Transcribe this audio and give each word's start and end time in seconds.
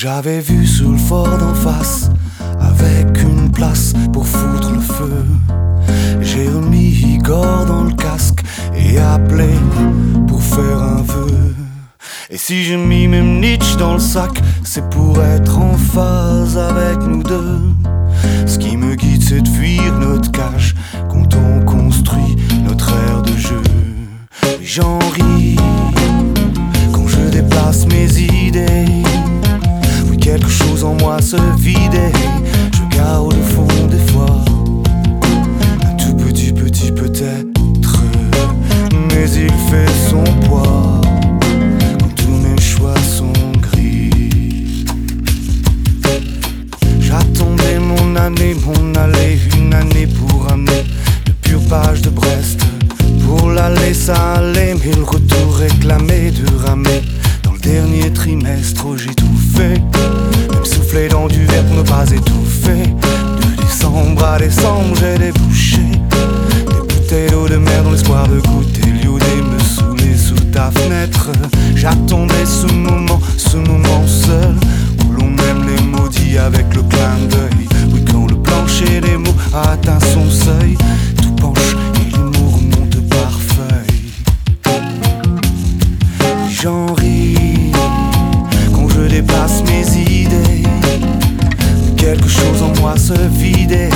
J'avais 0.00 0.38
vu 0.38 0.64
sous 0.64 0.92
le 0.92 0.96
fort 0.96 1.38
d'en 1.38 1.54
face, 1.54 2.08
avec 2.60 3.20
une 3.20 3.50
place 3.50 3.94
pour 4.12 4.28
foutre 4.28 4.70
le 4.70 4.78
feu. 4.80 5.24
J'ai 6.20 6.48
remis 6.48 6.90
Igor 6.90 7.66
dans 7.66 7.82
le 7.82 7.92
casque 7.94 8.44
et 8.76 8.96
appelé 9.00 9.48
pour 10.28 10.40
faire 10.40 10.80
un 10.80 11.02
vœu. 11.02 11.52
Et 12.30 12.36
si 12.36 12.62
j'ai 12.62 12.76
mis 12.76 13.08
même 13.08 13.40
Nietzsche 13.40 13.76
dans 13.76 13.94
le 13.94 13.98
sac, 13.98 14.40
c'est 14.62 14.88
pour 14.88 15.20
être 15.20 15.58
en 15.58 15.76
phase 15.76 16.56
avec 16.56 17.00
nous 17.00 17.24
deux. 17.24 17.62
Ce 18.46 18.56
qui 18.56 18.76
me 18.76 18.94
guide, 18.94 19.24
c'est 19.24 19.42
de 19.42 19.48
fuir 19.48 19.98
notre 19.98 20.30
cache 20.30 20.76
quand 21.10 21.34
on 21.34 21.64
construit 21.64 22.17
en 30.84 30.94
moi 30.94 31.20
se 31.20 31.36
vidait. 31.58 32.12
Je 32.72 32.96
garde 32.96 33.32
au 33.32 33.42
fond 33.42 33.86
des 33.90 34.12
fois 34.12 34.44
un 35.84 35.94
tout 35.96 36.14
petit, 36.14 36.52
petit 36.52 36.92
peut-être. 36.92 37.46
Mais 38.92 39.28
il 39.30 39.52
fait 39.70 39.92
son 40.10 40.24
poids 40.46 41.00
quand 41.98 42.14
tous 42.16 42.30
mes 42.30 42.60
choix 42.60 42.94
sont 42.96 43.32
gris. 43.60 44.84
J'attendais 47.00 47.78
mon 47.78 48.16
année, 48.16 48.54
mon 48.64 48.94
aller, 48.94 49.38
une 49.56 49.74
année 49.74 50.06
pour 50.06 50.50
amener 50.50 50.84
de 51.26 51.32
pure 51.32 51.62
page 51.68 52.02
de 52.02 52.10
Brest. 52.10 52.60
Pour 53.26 53.50
l'aller, 53.50 53.94
ça 53.94 54.34
allait, 54.34 54.74
mais 54.74 54.92
le 54.94 55.04
décembre, 64.68 64.94
j'ai 65.00 65.18
débouché. 65.18 65.78
Des 65.80 66.94
bouteilles 66.94 67.30
d'eau 67.30 67.48
de 67.48 67.56
mer 67.56 67.82
dans 67.84 67.90
l'espoir 67.90 68.26
de 68.28 68.40
goûter 68.40 68.90
l'iodé 68.90 69.42
me 69.42 69.58
saouler 69.58 70.16
sous 70.16 70.34
ta 70.52 70.70
fenêtre. 70.70 71.30
J'attendais 71.74 72.44
ce 72.44 72.66
moment, 72.72 73.20
ce 73.36 73.56
moment 73.56 74.06
seul 74.06 74.54
où 75.04 75.12
l'on 75.12 75.36
aime 75.48 75.66
les 75.66 75.82
maudits 75.82 76.38
avec 76.38 76.74
le 76.74 76.82
clin 76.82 77.18
d'œil. 77.30 77.68
Oui, 77.92 78.04
quand 78.10 78.26
le 78.28 78.36
plancher 78.36 79.00
des 79.00 79.16
mots 79.16 79.36
atteint 79.54 80.00
son 80.00 80.30
seuil, 80.30 80.76
tout 81.22 81.32
penche 81.32 81.76
et 81.94 82.12
les 82.12 82.18
mots 82.18 82.50
remontent 82.50 83.02
par 83.08 83.32
feuille. 83.32 84.12
J'en 86.50 86.92
ris 86.94 87.72
quand 88.74 88.88
je 88.88 89.08
déplace 89.08 89.62
mes 89.64 89.86
idées. 90.00 90.62
Quelque 91.96 92.28
chose 92.28 92.62
en 92.62 92.80
moi 92.80 92.96
se 92.96 93.14
vidait. 93.38 93.90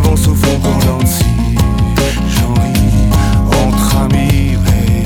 avance 0.00 0.28
au 0.28 0.34
fond 0.34 0.58
pour 0.60 0.76
Nancy. 0.86 1.24
J'en 2.28 2.54
ris 2.54 3.66
entre 3.66 3.96
amis, 3.98 4.56
mais, 4.64 5.04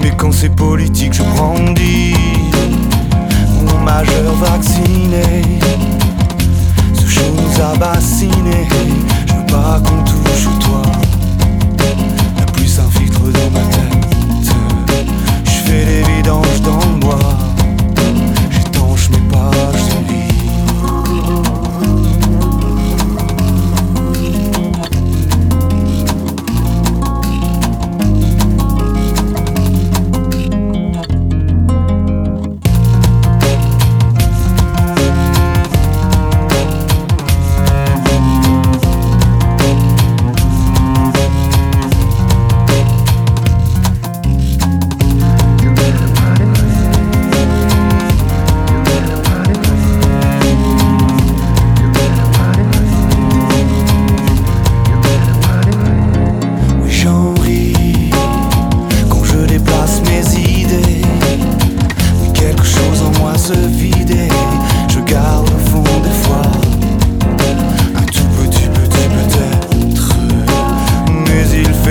mais 0.00 0.12
quand 0.16 0.32
c'est 0.32 0.54
politique, 0.54 1.12
je 1.12 1.22
brandis 1.22 2.14
mon 3.66 3.78
majeur 3.80 4.34
vacciné. 4.34 5.42
Ce 6.94 7.06
chose 7.06 7.60
à 7.72 7.76
bassiner. 7.78 8.77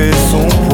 preço 0.08 0.38
um 0.38 0.67